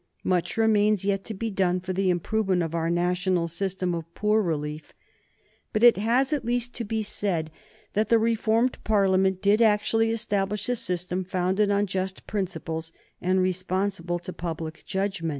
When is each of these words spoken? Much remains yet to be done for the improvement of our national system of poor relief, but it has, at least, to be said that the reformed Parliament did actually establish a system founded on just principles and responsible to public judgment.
Much 0.23 0.57
remains 0.57 1.05
yet 1.05 1.23
to 1.23 1.31
be 1.35 1.51
done 1.51 1.79
for 1.79 1.93
the 1.93 2.09
improvement 2.09 2.63
of 2.63 2.73
our 2.73 2.89
national 2.89 3.47
system 3.47 3.93
of 3.93 4.11
poor 4.15 4.41
relief, 4.41 4.93
but 5.73 5.83
it 5.83 5.97
has, 5.97 6.33
at 6.33 6.43
least, 6.43 6.73
to 6.73 6.83
be 6.83 7.03
said 7.03 7.51
that 7.93 8.09
the 8.09 8.17
reformed 8.17 8.83
Parliament 8.83 9.43
did 9.43 9.61
actually 9.61 10.09
establish 10.09 10.67
a 10.69 10.75
system 10.75 11.23
founded 11.23 11.69
on 11.69 11.85
just 11.85 12.25
principles 12.25 12.91
and 13.21 13.43
responsible 13.43 14.17
to 14.17 14.33
public 14.33 14.83
judgment. 14.87 15.29